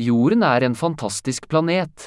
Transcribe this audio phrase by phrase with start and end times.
[0.00, 2.04] Jorden er en fantastisk planet.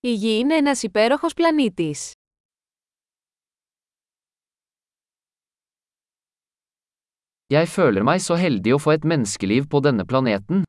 [0.00, 2.12] Η Γη είναι ένας υπέροχος πλανήτης.
[7.46, 10.62] Jeg føler meg så heldig å få et menneskeliv på denne planeten.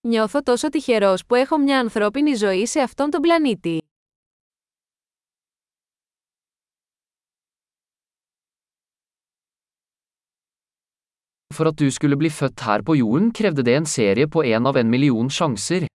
[0.00, 3.85] Νιώθω τόσο τυχερός που έχω μια ανθρώπινη ζωή σε αυτόν τον πλανήτη.
[11.56, 14.66] For at du skulle bli født her på jorden krevde det en serie på en
[14.66, 15.86] av en million sjanser.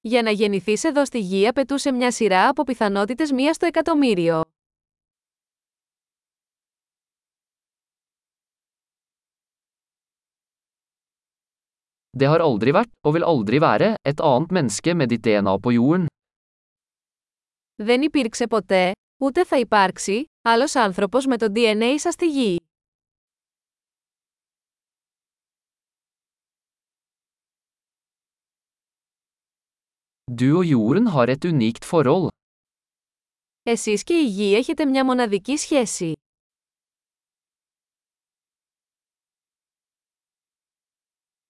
[0.00, 4.42] Για να γεννηθείς εδώ στη Γη απαιτούσε μια σειρά από πιθανότητες μία στο εκατομμύριο.
[12.18, 15.72] Det har aldri vært, og vil aldri være, et annet menneske med ditt DNA på
[15.72, 16.06] jorden.
[17.82, 22.61] Δεν υπήρξε ποτέ, ούτε θα υπάρξει, άλλος άνθρωπος με το DNA σας στη Γη.
[30.40, 32.30] Du og jorden har et unikt forhold.
[33.62, 36.12] Εσείς και η Γη έχετε μια μοναδική σχέση.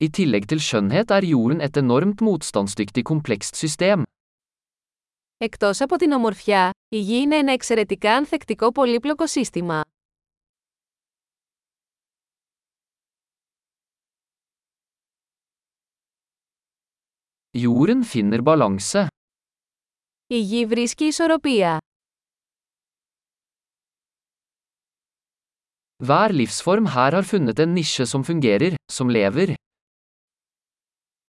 [0.05, 4.03] I tillegg til skjønnhet er jorden et enormt motstandsdyktig komplekst system.
[5.37, 9.83] Εκτός από την ομορφιά, η Γη είναι ένα εξαιρετικά ανθεκτικό πολύπλοκο σύστημα.
[17.52, 19.08] Jorden finner balanse.
[20.28, 21.78] Η Γη βρίσκει ισορροπία.
[26.04, 29.54] Hver livsform her har funnet en nisje som fungerer, som lever.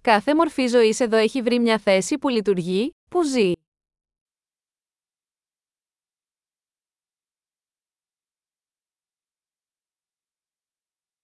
[0.02, 3.52] Κάθε μορφή ζωής εδώ έχει βρει μια θέση που λειτουργεί, που ζει.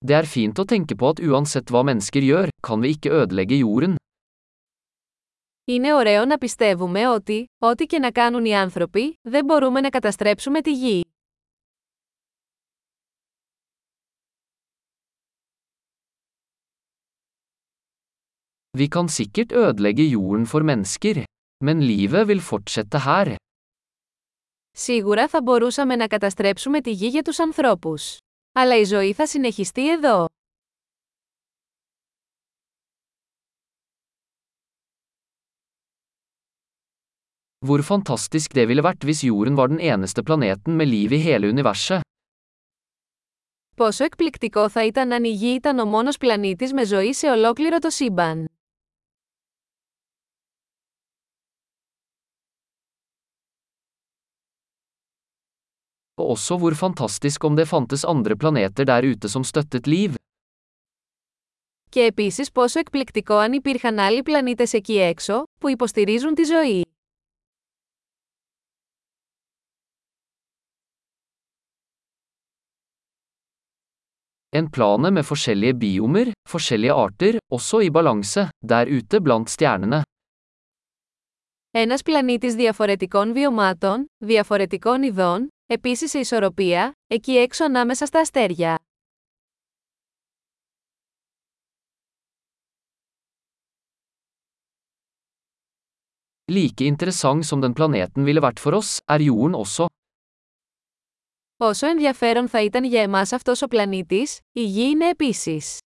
[0.05, 3.57] Det er fint å tenke på at uansett hva mennesker gjør, kan vi ikke ødelegge
[3.65, 3.97] jorden.
[5.70, 10.62] Είναι ωραίο να πιστεύουμε ότι, ό,τι και να κάνουν οι άνθρωποι, δεν μπορούμε να καταστρέψουμε
[10.62, 11.04] τη Γη.
[18.78, 21.24] Vi kan sikkert ødelegge jorden for mennesker,
[21.66, 23.36] men livet vil fortsette her.
[24.72, 28.18] Σίγουρα θα μπορούσαμε να καταστρέψουμε τη Γη για τους ανθρώπους.
[28.52, 30.26] Αλλά η ζωή θα συνεχιστεί εδώ.
[43.76, 45.86] Πόσο εκπληκτικό θα ήταν αν η Γη ήταν ο
[46.74, 48.46] με ζωή σε ολόκληρο το σύμπαν.
[61.90, 66.84] Και επίσης πόσο εκπληκτικό αν υπήρχαν άλλοι πλανήτες εκεί έξω, που υποστηρίζουν τη ζωή.
[74.59, 80.03] En plane med forskjellige biomer, forskjellige arter, også i balanse, der ute blant stjernene.
[81.77, 88.79] Ένας πλανήτης διαφορετικών βιωμάτων, διαφορετικών ειδών, επίσης σε ισορροπία, εκεί έξω ανάμεσα στα αστέρια.
[96.47, 99.89] Like interessant som den planeten ville vært for oss, er jorden også.
[101.62, 105.78] Όσο ενδιαφέρον θα ήταν για εμάς αυτός ο πλανήτης, η Γη είναι επίσης.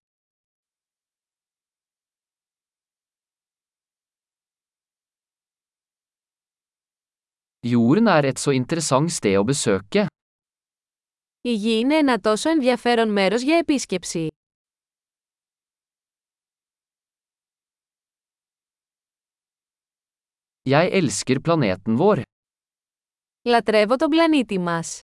[7.68, 10.06] Jorden er et så interessant sted å besøke.
[11.42, 14.28] Η Γη είναι ένα τόσο ενδιαφέρον μέρος για επίσκεψη.
[20.70, 22.22] Jeg elsker planeten vår.
[23.42, 25.00] Λατρεύω τον πλανήτη μας.